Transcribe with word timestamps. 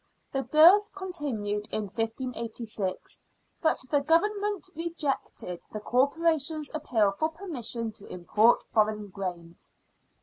The 0.31 0.41
dearth 0.41 0.91
continued 0.95 1.67
in 1.71 1.83
1586, 1.89 3.21
but 3.61 3.77
the 3.91 4.01
Government 4.01 4.67
rejected 4.73 5.61
the 5.71 5.79
Corporation's 5.79 6.71
appeal 6.73 7.11
for 7.11 7.29
permission 7.29 7.91
to 7.91 8.07
import 8.07 8.63
foreign 8.63 9.09
grain. 9.09 9.59